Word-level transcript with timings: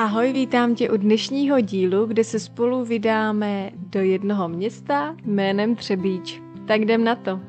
Ahoj, 0.00 0.32
vítám 0.32 0.74
tě 0.74 0.90
u 0.90 0.96
dnešního 0.96 1.60
dílu, 1.60 2.06
kde 2.06 2.24
se 2.24 2.40
spolu 2.40 2.84
vydáme 2.84 3.70
do 3.74 4.00
jednoho 4.00 4.48
města 4.48 5.16
jménem 5.24 5.76
Třebíč. 5.76 6.42
Tak 6.66 6.80
jdem 6.80 7.04
na 7.04 7.14
to. 7.14 7.40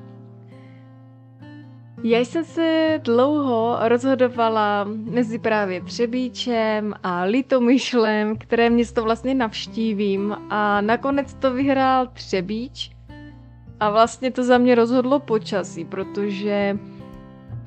Já 2.03 2.19
jsem 2.19 2.43
se 2.43 2.99
dlouho 3.03 3.77
rozhodovala 3.81 4.87
mezi 4.89 5.39
právě 5.39 5.81
Třebíčem 5.81 6.93
a 7.03 7.23
Litomyšlem, 7.23 8.37
které 8.37 8.69
město 8.69 9.03
vlastně 9.03 9.35
navštívím 9.35 10.35
a 10.49 10.81
nakonec 10.81 11.33
to 11.33 11.53
vyhrál 11.53 12.07
Třebíč 12.07 12.91
a 13.79 13.89
vlastně 13.91 14.31
to 14.31 14.43
za 14.43 14.57
mě 14.57 14.75
rozhodlo 14.75 15.19
počasí, 15.19 15.85
protože 15.85 16.77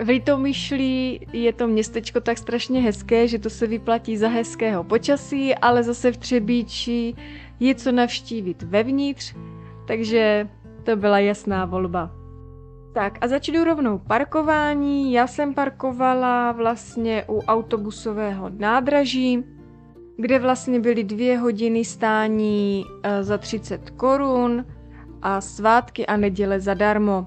Litomyšlí 0.01 1.27
je 1.33 1.53
to 1.53 1.69
městečko 1.69 2.21
tak 2.21 2.39
strašně 2.39 2.81
hezké, 2.81 3.29
že 3.29 3.39
to 3.39 3.51
se 3.51 3.67
vyplatí 3.67 4.17
za 4.17 4.29
hezkého 4.29 4.85
počasí, 4.85 5.55
ale 5.55 5.83
zase 5.83 6.13
v 6.13 6.17
Třebíči 6.17 7.15
je 7.61 7.75
co 7.75 7.93
navštívit 7.93 8.63
vevnitř, 8.63 9.35
takže 9.87 10.49
to 10.83 10.97
byla 10.97 11.19
jasná 11.19 11.65
volba. 11.65 12.11
Tak 12.95 13.19
a 13.21 13.29
začnu 13.29 13.65
rovnou 13.65 13.99
parkování. 13.99 15.13
Já 15.13 15.27
jsem 15.27 15.55
parkovala 15.55 16.53
vlastně 16.53 17.25
u 17.29 17.41
autobusového 17.41 18.51
nádraží, 18.57 19.45
kde 20.17 20.39
vlastně 20.39 20.81
byly 20.81 21.05
dvě 21.05 21.39
hodiny 21.39 21.85
stání 21.85 22.85
eh, 23.03 23.25
za 23.25 23.39
30 23.39 23.91
korun 23.91 24.67
a 25.23 25.41
svátky 25.41 26.07
a 26.07 26.17
neděle 26.17 26.61
zadarmo. 26.61 27.27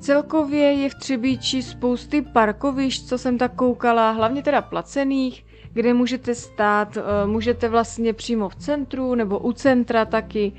Celkově 0.00 0.72
je 0.72 0.88
v 0.88 0.94
Třebíči 0.94 1.62
spousty 1.62 2.22
parkovišť, 2.22 3.06
co 3.06 3.18
jsem 3.18 3.38
tak 3.38 3.54
koukala, 3.54 4.10
hlavně 4.10 4.42
teda 4.42 4.62
placených, 4.62 5.44
kde 5.72 5.94
můžete 5.94 6.34
stát, 6.34 6.96
eh, 6.96 7.26
můžete 7.26 7.68
vlastně 7.68 8.12
přímo 8.12 8.48
v 8.48 8.56
centru 8.56 9.14
nebo 9.14 9.38
u 9.38 9.52
centra 9.52 10.04
taky. 10.04 10.52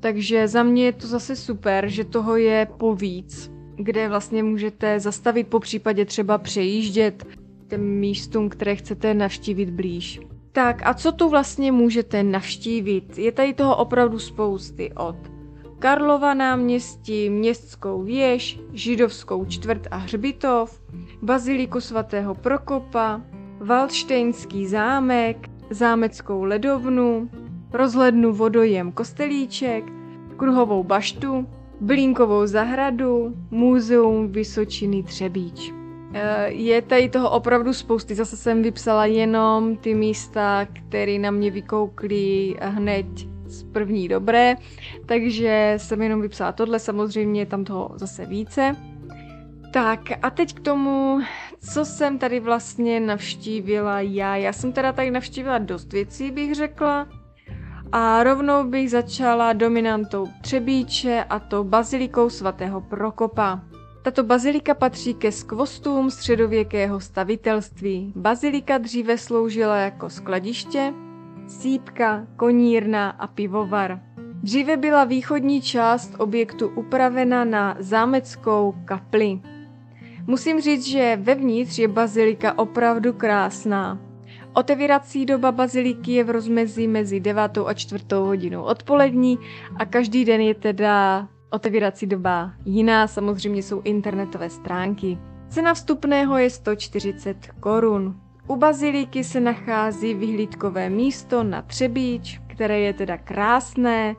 Takže 0.00 0.48
za 0.48 0.62
mě 0.62 0.84
je 0.84 0.92
to 0.92 1.06
zase 1.06 1.36
super, 1.36 1.88
že 1.88 2.04
toho 2.04 2.36
je 2.36 2.66
povíc, 2.78 3.50
kde 3.76 4.08
vlastně 4.08 4.42
můžete 4.42 5.00
zastavit 5.00 5.48
po 5.48 5.60
případě 5.60 6.04
třeba 6.04 6.38
přejíždět 6.38 7.24
těm 7.68 7.80
místům, 7.80 8.48
které 8.48 8.76
chcete 8.76 9.14
navštívit 9.14 9.70
blíž. 9.70 10.20
Tak 10.52 10.82
a 10.84 10.94
co 10.94 11.12
tu 11.12 11.28
vlastně 11.28 11.72
můžete 11.72 12.22
navštívit? 12.22 13.18
Je 13.18 13.32
tady 13.32 13.54
toho 13.54 13.76
opravdu 13.76 14.18
spousty 14.18 14.92
od 14.92 15.39
Karlova 15.80 16.34
náměstí, 16.34 17.30
Městskou 17.30 18.02
věž, 18.02 18.60
Židovskou 18.72 19.44
čtvrt 19.44 19.86
a 19.90 19.96
hřbitov, 19.96 20.80
Baziliku 21.22 21.80
svatého 21.80 22.34
Prokopa, 22.34 23.20
Waldštejnský 23.60 24.66
zámek, 24.66 25.48
Zámeckou 25.70 26.42
ledovnu, 26.42 27.30
rozhlednu 27.72 28.32
vodojem 28.32 28.92
Kostelíček, 28.92 29.84
Kruhovou 30.36 30.84
baštu, 30.84 31.46
Blínkovou 31.80 32.46
zahradu, 32.46 33.34
Muzeum 33.50 34.32
Vysočiny 34.32 35.02
Třebíč. 35.02 35.72
E, 36.12 36.50
je 36.52 36.82
tady 36.82 37.08
toho 37.08 37.30
opravdu 37.30 37.72
spousty, 37.72 38.14
zase 38.14 38.36
jsem 38.36 38.62
vypsala 38.62 39.06
jenom 39.06 39.76
ty 39.76 39.94
místa, 39.94 40.66
které 40.72 41.18
na 41.18 41.30
mě 41.30 41.50
vykoukly 41.50 42.56
hned 42.60 43.06
z 43.50 43.62
první 43.62 44.08
dobré, 44.08 44.56
takže 45.06 45.74
jsem 45.76 46.02
jenom 46.02 46.20
vypsala 46.20 46.52
tohle, 46.52 46.78
samozřejmě 46.78 47.40
je 47.40 47.46
tam 47.46 47.64
toho 47.64 47.90
zase 47.94 48.26
více. 48.26 48.76
Tak 49.72 50.00
a 50.22 50.30
teď 50.30 50.54
k 50.54 50.60
tomu, 50.60 51.20
co 51.72 51.84
jsem 51.84 52.18
tady 52.18 52.40
vlastně 52.40 53.00
navštívila 53.00 54.00
já. 54.00 54.36
Já 54.36 54.52
jsem 54.52 54.72
teda 54.72 54.92
tady 54.92 55.10
navštívila 55.10 55.58
dost 55.58 55.92
věcí, 55.92 56.30
bych 56.30 56.54
řekla. 56.54 57.08
A 57.92 58.22
rovnou 58.22 58.64
bych 58.64 58.90
začala 58.90 59.52
dominantou 59.52 60.26
Třebíče 60.40 61.24
a 61.28 61.38
to 61.38 61.64
bazilikou 61.64 62.30
svatého 62.30 62.80
Prokopa. 62.80 63.60
Tato 64.02 64.22
bazilika 64.22 64.74
patří 64.74 65.14
ke 65.14 65.32
skvostům 65.32 66.10
středověkého 66.10 67.00
stavitelství. 67.00 68.12
Bazilika 68.16 68.78
dříve 68.78 69.18
sloužila 69.18 69.76
jako 69.76 70.10
skladiště, 70.10 70.92
sípka, 71.50 72.26
konírna 72.36 73.10
a 73.10 73.26
pivovar. 73.26 74.00
Dříve 74.42 74.76
byla 74.76 75.04
východní 75.04 75.62
část 75.62 76.14
objektu 76.18 76.68
upravena 76.68 77.44
na 77.44 77.76
zámeckou 77.78 78.74
kapli. 78.84 79.40
Musím 80.26 80.60
říct, 80.60 80.86
že 80.86 81.18
vevnitř 81.22 81.78
je 81.78 81.88
bazilika 81.88 82.58
opravdu 82.58 83.12
krásná. 83.12 83.98
Otevírací 84.54 85.26
doba 85.26 85.52
baziliky 85.52 86.12
je 86.12 86.24
v 86.24 86.30
rozmezí 86.30 86.88
mezi 86.88 87.20
9. 87.20 87.58
a 87.66 87.74
4. 87.74 88.04
hodinou 88.10 88.62
odpolední 88.62 89.38
a 89.76 89.84
každý 89.84 90.24
den 90.24 90.40
je 90.40 90.54
teda 90.54 91.28
otevírací 91.50 92.06
doba 92.06 92.52
jiná, 92.64 93.06
samozřejmě 93.06 93.62
jsou 93.62 93.80
internetové 93.84 94.50
stránky. 94.50 95.18
Cena 95.48 95.74
vstupného 95.74 96.38
je 96.38 96.50
140 96.50 97.46
korun. 97.60 98.20
U 98.50 98.56
baziliky 98.56 99.24
se 99.24 99.40
nachází 99.40 100.14
vyhlídkové 100.14 100.90
místo 100.90 101.44
na 101.44 101.62
Třebíč, 101.62 102.40
které 102.46 102.80
je 102.80 102.92
teda 102.92 103.18
krásné. 103.18 104.16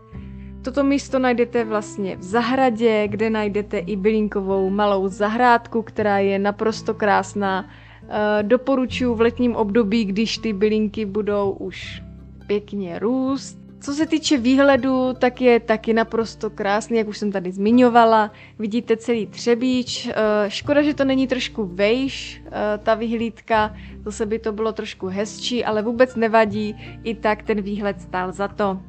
Toto 0.63 0.83
místo 0.83 1.19
najdete 1.19 1.65
vlastně 1.65 2.15
v 2.15 2.23
zahradě, 2.23 3.07
kde 3.07 3.29
najdete 3.29 3.77
i 3.77 3.95
bylinkovou 3.95 4.69
malou 4.69 5.07
zahrádku, 5.07 5.81
která 5.81 6.19
je 6.19 6.39
naprosto 6.39 6.93
krásná. 6.93 7.69
E, 8.09 8.43
doporučuji 8.43 9.15
v 9.15 9.21
letním 9.21 9.55
období, 9.55 10.05
když 10.05 10.37
ty 10.37 10.53
bylinky 10.53 11.05
budou 11.05 11.51
už 11.51 12.03
pěkně 12.47 12.99
růst, 12.99 13.60
co 13.81 13.93
se 13.93 14.05
týče 14.05 14.37
výhledu, 14.37 15.13
tak 15.13 15.41
je 15.41 15.59
taky 15.59 15.93
naprosto 15.93 16.49
krásný, 16.49 16.97
jak 16.97 17.07
už 17.07 17.17
jsem 17.17 17.31
tady 17.31 17.51
zmiňovala. 17.51 18.31
Vidíte 18.59 18.97
celý 18.97 19.27
Třebíč. 19.27 20.07
Eh, 20.07 20.13
škoda, 20.49 20.81
že 20.81 20.93
to 20.93 21.05
není 21.05 21.27
trošku 21.27 21.65
vejš, 21.65 22.41
eh, 22.45 22.77
ta 22.77 22.95
vyhlídka, 22.95 23.75
zase 24.05 24.25
by 24.25 24.39
to 24.39 24.51
bylo 24.51 24.71
trošku 24.73 25.07
hezčí, 25.07 25.65
ale 25.65 25.81
vůbec 25.81 26.15
nevadí, 26.15 26.75
i 27.03 27.15
tak 27.15 27.43
ten 27.43 27.61
výhled 27.61 28.01
stál 28.01 28.31
za 28.31 28.47
to. 28.47 28.79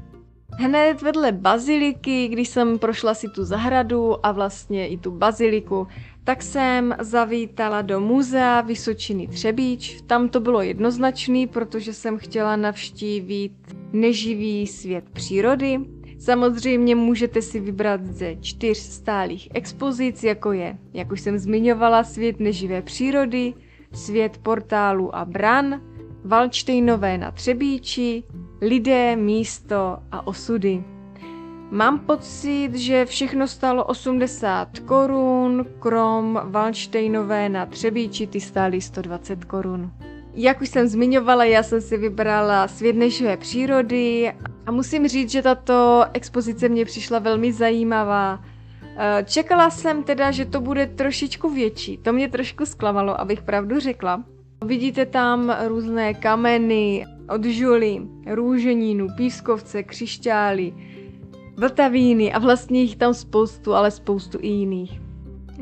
Hned 0.59 1.03
vedle 1.03 1.33
baziliky, 1.33 2.29
když 2.29 2.49
jsem 2.49 2.79
prošla 2.79 3.15
si 3.15 3.29
tu 3.29 3.45
zahradu 3.45 4.27
a 4.27 4.33
vlastně 4.33 4.89
i 4.89 4.99
tu 4.99 5.11
baziliku, 5.11 5.87
tak 6.25 6.43
jsem 6.43 6.95
zavítala 7.01 7.83
do 7.83 8.01
muzea 8.01 8.61
Vysočiny 8.61 9.29
Třebíč. 9.29 10.03
Tam 10.07 10.29
to 10.29 10.41
bylo 10.41 10.63
jednoznačný, 10.63 11.47
protože 11.47 11.93
jsem 11.93 12.19
chtěla 12.19 12.57
navštívit 12.57 13.82
neživý 13.93 14.67
svět 14.67 15.05
přírody. 15.13 15.79
Samozřejmě 16.19 16.95
můžete 16.95 17.43
si 17.43 17.61
vybrat 17.61 18.07
ze 18.07 18.37
čtyř 18.37 18.79
stálých 18.79 19.49
expozic, 19.55 20.25
jako 20.25 20.53
je, 20.53 20.79
jak 20.95 21.13
už 21.13 21.21
jsem 21.21 21.39
zmiňovala, 21.39 22.05
svět 22.05 22.41
neživé 22.41 22.83
přírody, 22.83 23.55
svět 23.93 24.39
portálu 24.39 25.17
a 25.17 25.25
bran, 25.25 25.81
Valčtejnové 26.25 27.19
na 27.19 27.31
Třebíči, 27.31 28.23
lidé, 28.61 29.17
místo 29.17 29.99
a 30.13 30.27
osudy. 30.27 30.85
Mám 31.71 31.99
pocit, 31.99 32.75
že 32.75 33.05
všechno 33.05 33.49
stalo 33.49 33.85
80 33.85 34.79
korun, 34.79 35.67
krom 35.79 36.41
Valštejnové 36.45 37.49
na 37.49 37.67
Třebíči 37.67 38.27
ty 38.27 38.41
stály 38.41 38.81
120 38.81 39.45
korun. 39.45 39.93
Jak 40.35 40.61
už 40.61 40.69
jsem 40.69 40.87
zmiňovala, 40.87 41.45
já 41.45 41.63
jsem 41.63 41.81
si 41.81 41.97
vybrala 41.97 42.69
svět 42.69 42.97
neživé 42.97 43.37
přírody 43.37 44.33
a 44.67 44.71
musím 44.71 45.09
říct, 45.09 45.31
že 45.31 45.43
tato 45.43 46.05
expozice 46.13 46.69
mě 46.69 46.85
přišla 46.85 47.19
velmi 47.19 47.53
zajímavá. 47.53 48.45
Eh, 48.97 49.25
čekala 49.29 49.71
jsem 49.71 50.03
teda, 50.03 50.31
že 50.31 50.45
to 50.45 50.61
bude 50.61 50.87
trošičku 50.87 51.51
větší. 51.51 51.97
To 51.99 52.13
mě 52.13 52.29
trošku 52.29 52.67
zklamalo, 52.67 53.21
abych 53.21 53.43
pravdu 53.43 53.81
řekla. 53.81 54.25
Vidíte 54.65 55.07
tam 55.07 55.57
různé 55.67 56.15
kameny 56.15 57.07
od 57.35 57.45
žuly, 57.45 58.01
růženínu, 58.27 59.07
pískovce, 59.17 59.83
křišťály, 59.83 60.75
vltavíny 61.57 62.33
a 62.33 62.39
vlastně 62.39 62.83
jich 62.83 62.97
tam 62.97 63.15
spoustu, 63.15 63.75
ale 63.75 63.91
spoustu 63.91 64.39
i 64.41 64.49
jiných. 64.49 65.02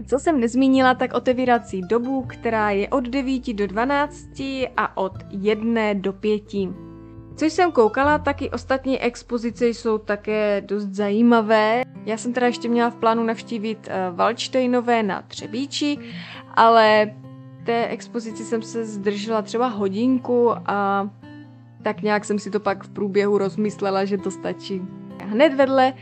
Co 0.07 0.19
jsem 0.19 0.41
nezmínila, 0.41 0.95
tak 0.95 1.15
otevírací 1.15 1.83
dobu, 1.83 2.25
která 2.29 2.71
je 2.71 2.89
od 2.89 3.05
9 3.05 3.55
do 3.55 3.67
12 3.67 4.41
a 4.77 4.97
od 4.97 5.13
1 5.31 5.93
do 5.93 6.13
5. 6.13 6.43
Co 7.37 7.45
jsem 7.45 7.73
koukala, 7.73 8.19
tak 8.19 8.43
i 8.43 8.51
ostatní 8.51 9.01
expozice 9.01 9.67
jsou 9.67 9.99
také 9.99 10.61
dost 10.67 10.87
zajímavé. 10.87 11.83
Já 12.07 12.17
jsem 12.17 12.33
teda 12.33 12.47
ještě 12.47 12.69
měla 12.69 12.91
v 12.91 12.97
plánu 12.97 13.25
navštívit 13.25 13.89
Valčtejnové 14.13 15.03
na 15.03 15.23
Třebíči, 15.23 15.99
ale 16.55 17.15
té 17.65 17.87
expozici 17.87 18.45
jsem 18.45 18.63
se 18.63 18.85
zdržela 18.85 19.43
třeba 19.43 19.67
hodinku 19.67 20.51
a 20.67 21.11
tak 21.83 22.03
nějak 22.03 22.25
jsem 22.25 22.39
si 22.39 22.51
to 22.51 22.61
pak 22.61 22.85
v 22.85 22.91
průběhu 22.91 23.39
rozmyslela, 23.39 24.05
že 24.05 24.19
to 24.19 24.31
stačí. 24.31 24.83
Hned 25.31 25.55
vedle 25.55 25.93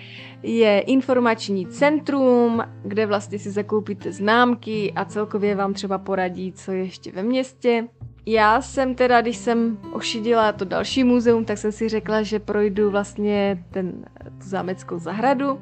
je 0.42 0.80
informační 0.80 1.66
centrum, 1.66 2.62
kde 2.84 3.06
vlastně 3.06 3.38
si 3.38 3.50
zakoupíte 3.50 4.12
známky 4.12 4.92
a 4.96 5.04
celkově 5.04 5.54
vám 5.54 5.74
třeba 5.74 5.98
poradí, 5.98 6.52
co 6.52 6.72
je 6.72 6.78
ještě 6.78 7.12
ve 7.12 7.22
městě. 7.22 7.88
Já 8.26 8.60
jsem 8.60 8.94
teda, 8.94 9.20
když 9.20 9.36
jsem 9.36 9.78
ošidila 9.92 10.52
to 10.52 10.64
další 10.64 11.04
muzeum, 11.04 11.44
tak 11.44 11.58
jsem 11.58 11.72
si 11.72 11.88
řekla, 11.88 12.22
že 12.22 12.38
projdu 12.38 12.90
vlastně 12.90 13.64
ten, 13.70 14.04
tu 14.24 14.48
zámeckou 14.48 14.98
zahradu 14.98 15.60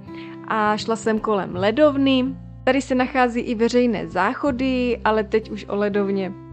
a 0.49 0.77
šla 0.77 0.97
jsem 0.97 1.19
kolem 1.19 1.57
ledovny. 1.57 2.25
Tady 2.65 2.83
se 2.83 2.95
nachází 2.95 3.41
i 3.41 3.55
veřejné 3.55 4.09
záchody, 4.09 5.01
ale 5.05 5.25
teď 5.25 5.51
už 5.51 5.67
o 5.69 5.77
ledovně. 5.77 6.46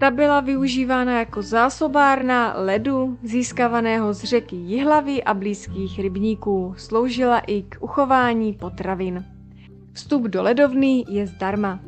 Ta 0.00 0.10
byla 0.10 0.40
využívána 0.40 1.18
jako 1.18 1.42
zásobárna 1.42 2.54
ledu 2.56 3.18
získávaného 3.22 4.12
z 4.12 4.24
řeky 4.24 4.56
Jihlavy 4.56 5.24
a 5.24 5.34
blízkých 5.34 6.00
rybníků. 6.00 6.74
Sloužila 6.76 7.38
i 7.38 7.62
k 7.62 7.76
uchování 7.80 8.52
potravin. 8.52 9.24
Vstup 9.92 10.22
do 10.22 10.42
ledovny 10.42 11.04
je 11.08 11.26
zdarma. 11.26 11.80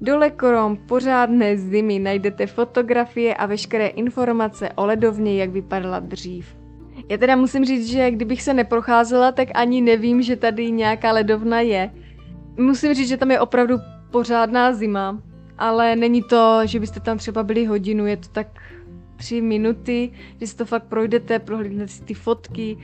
Dole 0.00 0.30
krom 0.30 0.76
pořádné 0.76 1.56
zimy 1.56 1.98
najdete 1.98 2.46
fotografie 2.46 3.34
a 3.34 3.46
veškeré 3.46 3.86
informace 3.86 4.70
o 4.74 4.86
ledovně, 4.86 5.36
jak 5.36 5.50
vypadala 5.50 5.98
dřív. 5.98 6.56
Já 7.08 7.18
teda 7.18 7.36
musím 7.36 7.64
říct, 7.64 7.86
že 7.86 8.10
kdybych 8.10 8.42
se 8.42 8.54
neprocházela, 8.54 9.32
tak 9.32 9.48
ani 9.54 9.80
nevím, 9.80 10.22
že 10.22 10.36
tady 10.36 10.70
nějaká 10.70 11.12
ledovna 11.12 11.60
je. 11.60 11.90
Musím 12.56 12.94
říct, 12.94 13.08
že 13.08 13.16
tam 13.16 13.30
je 13.30 13.40
opravdu 13.40 13.76
pořádná 14.10 14.72
zima, 14.72 15.22
ale 15.58 15.96
není 15.96 16.22
to, 16.22 16.60
že 16.64 16.80
byste 16.80 17.00
tam 17.00 17.18
třeba 17.18 17.42
byli 17.42 17.64
hodinu, 17.64 18.06
je 18.06 18.16
to 18.16 18.28
tak 18.28 18.46
tři 19.16 19.40
minuty, 19.40 20.12
že 20.40 20.46
si 20.46 20.56
to 20.56 20.64
fakt 20.64 20.84
projdete, 20.84 21.38
prohlídnete 21.38 21.92
si 21.92 22.04
ty 22.04 22.14
fotky 22.14 22.76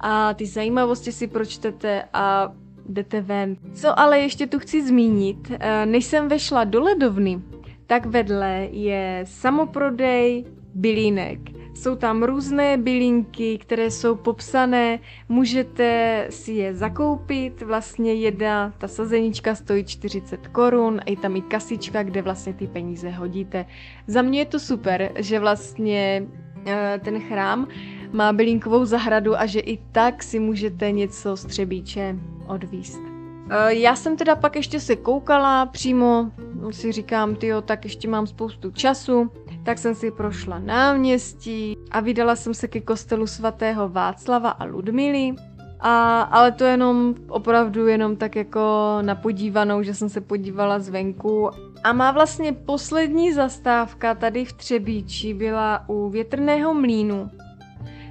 a 0.00 0.34
ty 0.34 0.46
zajímavosti 0.46 1.12
si 1.12 1.26
pročtete 1.26 2.04
a 2.12 2.52
jdete 2.88 3.20
ven. 3.20 3.56
Co 3.74 4.00
ale 4.00 4.18
ještě 4.18 4.46
tu 4.46 4.58
chci 4.58 4.86
zmínit, 4.86 5.52
eh, 5.60 5.86
než 5.86 6.04
jsem 6.04 6.28
vešla 6.28 6.64
do 6.64 6.82
ledovny, 6.82 7.42
tak 7.86 8.06
vedle 8.06 8.68
je 8.70 9.24
samoprodej 9.24 10.44
bylínek. 10.74 11.57
Jsou 11.78 11.96
tam 11.96 12.22
různé 12.22 12.76
bylinky, 12.76 13.58
které 13.58 13.90
jsou 13.90 14.14
popsané, 14.14 14.98
můžete 15.28 16.26
si 16.30 16.52
je 16.52 16.74
zakoupit, 16.74 17.62
vlastně 17.62 18.14
jedna, 18.14 18.74
ta 18.78 18.88
sazenička 18.88 19.54
stojí 19.54 19.84
40 19.84 20.48
korun 20.48 21.00
a 21.06 21.10
je 21.10 21.16
tam 21.16 21.36
i 21.36 21.42
kasička, 21.42 22.02
kde 22.02 22.22
vlastně 22.22 22.52
ty 22.52 22.66
peníze 22.66 23.10
hodíte. 23.10 23.66
Za 24.06 24.22
mě 24.22 24.38
je 24.38 24.46
to 24.46 24.60
super, 24.60 25.12
že 25.16 25.40
vlastně 25.40 26.26
eh, 26.66 27.00
ten 27.04 27.20
chrám 27.20 27.68
má 28.12 28.32
bylinkovou 28.32 28.84
zahradu 28.84 29.40
a 29.40 29.46
že 29.46 29.60
i 29.60 29.78
tak 29.92 30.22
si 30.22 30.38
můžete 30.38 30.92
něco 30.92 31.36
z 31.36 31.44
Třebíče 31.44 32.16
odvíst. 32.46 33.17
Eh, 33.50 33.74
já 33.74 33.96
jsem 33.96 34.16
teda 34.16 34.36
pak 34.36 34.56
ještě 34.56 34.80
se 34.80 34.96
koukala 34.96 35.66
přímo, 35.66 36.30
si 36.70 36.92
říkám, 36.92 37.36
tyjo, 37.36 37.62
tak 37.62 37.84
ještě 37.84 38.08
mám 38.08 38.26
spoustu 38.26 38.70
času, 38.70 39.30
tak 39.64 39.78
jsem 39.78 39.94
si 39.94 40.10
prošla 40.10 40.58
náměstí 40.58 41.76
a 41.90 42.00
vydala 42.00 42.36
jsem 42.36 42.54
se 42.54 42.68
ke 42.68 42.80
kostelu 42.80 43.26
svatého 43.26 43.88
Václava 43.88 44.50
a 44.50 44.64
Ludmily. 44.64 45.34
A, 45.80 46.20
ale 46.20 46.52
to 46.52 46.64
jenom 46.64 47.14
opravdu 47.28 47.86
jenom 47.86 48.16
tak 48.16 48.36
jako 48.36 48.98
na 49.02 49.14
podívanou, 49.14 49.82
že 49.82 49.94
jsem 49.94 50.08
se 50.08 50.20
podívala 50.20 50.78
zvenku. 50.78 51.50
A 51.84 51.92
má 51.92 52.10
vlastně 52.10 52.52
poslední 52.52 53.32
zastávka 53.32 54.14
tady 54.14 54.44
v 54.44 54.52
Třebíči 54.52 55.34
byla 55.34 55.88
u 55.88 56.08
větrného 56.08 56.74
mlínu. 56.74 57.30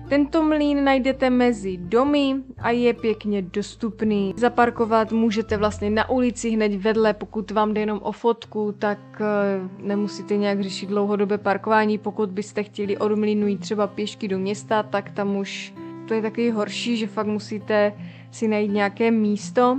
Tento 0.08 0.44
mlín 0.44 0.84
najdete 0.84 1.30
mezi 1.30 1.78
domy 1.78 2.36
a 2.58 2.72
je 2.72 2.94
pěkně 2.94 3.42
dostupný. 3.42 4.34
Zaparkovat 4.38 5.12
můžete 5.12 5.58
vlastně 5.58 5.90
na 5.90 6.10
ulici 6.10 6.50
hned 6.50 6.76
vedle, 6.76 7.14
pokud 7.14 7.52
vám 7.52 7.74
jde 7.74 7.82
jenom 7.82 8.00
o 8.04 8.12
fotku, 8.12 8.76
tak 8.80 9.00
eh, 9.22 9.70
nemusíte 9.84 10.38
nějak 10.38 10.62
řešit 10.62 10.90
dlouhodobé 10.90 11.38
parkování. 11.38 11.98
Pokud 11.98 12.30
byste 12.30 12.64
chtěli 12.64 12.98
od 12.98 13.20
mlínu 13.20 13.48
jít 13.48 13.58
třeba 13.58 13.88
pěšky 13.88 14.28
do 14.28 14.40
města, 14.40 14.84
tak 14.84 15.10
tam 15.10 15.36
už 15.36 15.74
to 16.08 16.14
je 16.14 16.22
taky 16.22 16.50
horší, 16.50 16.98
že 16.98 17.08
fakt 17.08 17.28
musíte 17.28 17.94
si 18.32 18.48
najít 18.48 18.72
nějaké 18.72 19.12
místo. 19.12 19.78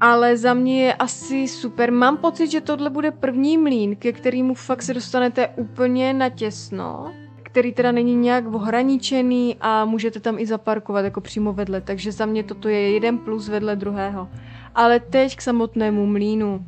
Ale 0.00 0.36
za 0.36 0.54
mě 0.54 0.84
je 0.84 0.94
asi 0.94 1.48
super. 1.48 1.92
Mám 1.92 2.16
pocit, 2.16 2.50
že 2.50 2.60
tohle 2.60 2.90
bude 2.90 3.10
první 3.10 3.58
mlín, 3.58 3.96
ke 3.96 4.12
kterému 4.12 4.54
fakt 4.54 4.82
se 4.82 4.94
dostanete 4.94 5.48
úplně 5.48 6.12
natěsno 6.12 7.23
který 7.54 7.72
teda 7.72 7.92
není 7.92 8.14
nějak 8.14 8.54
ohraničený 8.54 9.56
a 9.60 9.84
můžete 9.84 10.20
tam 10.20 10.38
i 10.38 10.46
zaparkovat 10.46 11.04
jako 11.04 11.20
přímo 11.20 11.52
vedle, 11.52 11.80
takže 11.80 12.12
za 12.12 12.26
mě 12.26 12.42
toto 12.42 12.68
je 12.68 12.90
jeden 12.90 13.18
plus 13.18 13.48
vedle 13.48 13.76
druhého. 13.76 14.28
Ale 14.74 15.00
teď 15.00 15.36
k 15.36 15.40
samotnému 15.40 16.06
mlínu. 16.06 16.64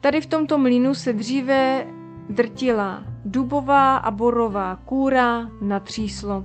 Tady 0.00 0.20
v 0.20 0.26
tomto 0.26 0.58
mlínu 0.58 0.94
se 0.94 1.12
dříve 1.12 1.86
drtila 2.28 3.04
dubová 3.24 3.96
a 3.96 4.10
borová 4.10 4.76
kůra 4.84 5.50
na 5.60 5.80
tříslo. 5.80 6.44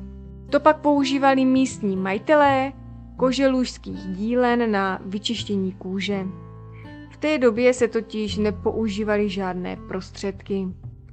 To 0.50 0.60
pak 0.60 0.78
používali 0.78 1.46
místní 1.46 1.98
majitelé 1.98 2.74
koželužských 3.18 4.00
dílen 4.00 4.72
na 4.72 5.00
vyčištění 5.06 5.72
kůže. 5.72 6.25
V 7.10 7.18
té 7.18 7.38
době 7.38 7.74
se 7.74 7.88
totiž 7.88 8.38
nepoužívaly 8.38 9.30
žádné 9.30 9.78
prostředky. 9.88 10.68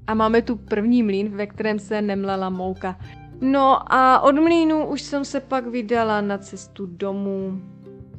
A 0.07 0.15
máme 0.15 0.43
tu 0.43 0.57
první 0.57 1.03
mlín, 1.03 1.29
ve 1.29 1.47
kterém 1.47 1.79
se 1.79 2.03
nemlela 2.03 2.51
mouka. 2.51 2.99
No 3.41 3.93
a 3.95 4.21
od 4.21 4.35
mlínu 4.35 4.87
už 4.87 5.03
jsem 5.03 5.25
se 5.25 5.41
pak 5.41 5.67
vydala 5.67 6.21
na 6.21 6.39
cestu 6.39 6.87
domů. 6.87 7.61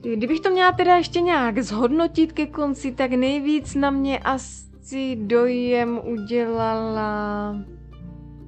Kdybych 0.02 0.40
to 0.40 0.50
měla 0.50 0.72
teda 0.72 0.98
ještě 0.98 1.22
nějak 1.22 1.60
zhodnotit 1.60 2.32
ke 2.32 2.46
konci, 2.46 2.92
tak 2.92 3.12
nejvíc 3.12 3.76
na 3.76 3.90
mě 3.90 4.20
asi 4.20 5.16
dojem 5.16 6.00
udělala 6.04 7.56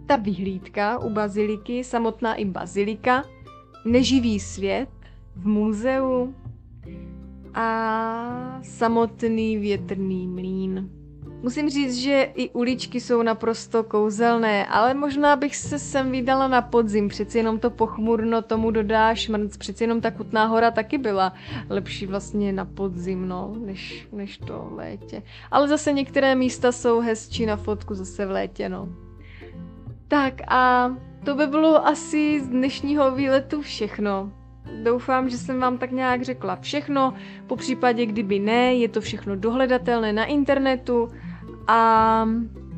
ta 0.06 0.16
vyhlídka 0.16 1.00
u 1.00 1.10
baziliky, 1.10 1.84
samotná 1.84 2.36
i 2.36 2.46
bazilika, 2.46 3.24
neživý 3.86 4.40
svět 4.40 4.90
v 5.36 5.48
muzeu 5.48 6.34
a 7.54 8.60
samotný 8.64 9.58
větrný 9.58 10.28
mlín. 10.28 10.90
Musím 11.44 11.70
říct, 11.70 11.98
že 11.98 12.32
i 12.36 12.50
uličky 12.50 13.02
jsou 13.02 13.22
naprosto 13.22 13.84
kouzelné, 13.84 14.66
ale 14.66 14.94
možná 14.94 15.36
bych 15.36 15.56
se 15.56 15.80
sem 15.80 16.12
vydala 16.12 16.48
na 16.48 16.62
podzim, 16.62 17.08
přeci 17.08 17.38
jenom 17.38 17.60
to 17.60 17.70
pochmurno 17.70 18.42
tomu 18.42 18.72
dodá 18.72 19.16
šmrnc, 19.16 19.58
přeci 19.58 19.84
jenom 19.84 20.02
ta 20.02 20.12
Kutná 20.12 20.46
hora 20.46 20.72
taky 20.72 20.98
byla 20.98 21.34
lepší 21.70 22.06
vlastně 22.06 22.54
na 22.54 22.66
podzim, 22.66 23.28
no, 23.28 23.56
než, 23.66 24.08
než 24.12 24.38
to 24.38 24.68
v 24.72 24.74
létě. 24.74 25.24
Ale 25.52 25.68
zase 25.68 25.92
některé 25.92 26.36
místa 26.36 26.72
jsou 26.72 27.00
hezčí 27.00 27.46
na 27.46 27.56
fotku 27.56 27.96
zase 27.96 28.26
v 28.26 28.32
létě, 28.32 28.70
no. 28.70 28.90
Tak 30.08 30.34
a 30.48 30.92
to 31.26 31.36
by 31.36 31.48
bylo 31.48 31.88
asi 31.88 32.42
z 32.42 32.48
dnešního 32.48 33.12
výletu 33.12 33.62
všechno. 33.62 34.32
Doufám, 34.84 35.30
že 35.30 35.38
jsem 35.38 35.60
vám 35.60 35.78
tak 35.78 35.92
nějak 35.92 36.22
řekla 36.22 36.56
všechno, 36.56 37.14
po 37.48 37.56
případě 37.56 38.06
kdyby 38.06 38.40
ne, 38.40 38.74
je 38.74 38.90
to 38.90 39.02
všechno 39.02 39.36
dohledatelné 39.36 40.14
na 40.14 40.26
internetu, 40.26 41.10
a 41.68 42.28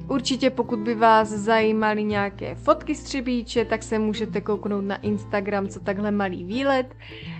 určitě 0.07 0.49
pokud 0.49 0.79
by 0.79 0.95
vás 0.95 1.29
zajímaly 1.29 2.03
nějaké 2.03 2.55
fotky 2.55 2.95
z 2.95 3.03
Třebíče, 3.03 3.65
tak 3.65 3.83
se 3.83 3.99
můžete 3.99 4.41
kouknout 4.41 4.85
na 4.85 4.95
Instagram, 4.95 5.67
co 5.67 5.79
takhle 5.79 6.11
malý 6.11 6.43
výlet. 6.43 6.95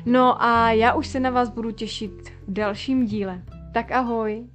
No 0.06 0.44
a 0.44 0.72
já 0.72 0.94
už 0.94 1.08
se 1.08 1.20
na 1.20 1.30
vás 1.30 1.50
budu 1.50 1.72
těšit 1.72 2.30
v 2.48 2.54
dalším 2.54 3.06
díle. 3.06 3.42
Tak 3.74 3.92
ahoj! 3.92 4.55